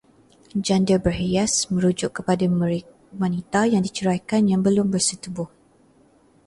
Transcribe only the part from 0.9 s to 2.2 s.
berhias merujuk